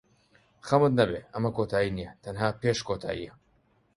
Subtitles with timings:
[0.67, 3.33] خەمت نەبێت، ئەمە کۆتایی نییە، تەنها پێش کۆتایییە.